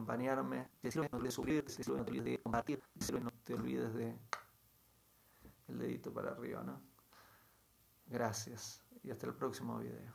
acompañarme. 0.00 0.68
No 0.82 0.90
te 0.90 1.40
olvides 1.40 1.64
de 1.64 1.84
si 1.84 1.90
no 1.90 2.04
te 2.04 2.10
olvides 2.10 2.24
de 2.24 2.38
compartir, 2.38 2.82
si 2.98 3.12
no 3.12 3.30
te 3.44 3.54
olvides 3.54 3.94
de 3.94 4.16
el 5.68 5.78
dedito 5.78 6.12
para 6.12 6.30
arriba, 6.30 6.62
¿no? 6.64 6.80
Gracias 8.06 8.82
y 9.04 9.10
hasta 9.10 9.26
el 9.26 9.34
próximo 9.34 9.78
video. 9.78 10.12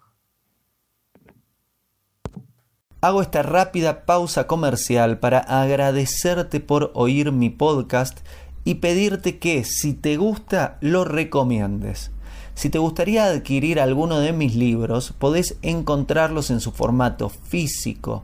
Hago 3.02 3.22
esta 3.22 3.44
rápida 3.44 4.06
pausa 4.06 4.48
comercial 4.48 5.20
para 5.20 5.40
agradecerte 5.40 6.60
por 6.60 6.92
oír 6.96 7.32
mi 7.32 7.52
podcast 7.52 8.20
y 8.64 8.76
pedirte 8.76 9.38
que 9.38 9.64
si 9.64 9.94
te 9.94 10.18
gusta 10.18 10.78
lo 10.82 11.06
recomiendes. 11.06 12.12
Si 12.56 12.70
te 12.70 12.80
gustaría 12.80 13.26
adquirir 13.26 13.80
alguno 13.80 14.20
de 14.20 14.34
mis 14.34 14.56
libros, 14.56 15.12
podés 15.12 15.58
encontrarlos 15.62 16.50
en 16.50 16.60
su 16.60 16.72
formato 16.72 17.30
físico 17.30 18.24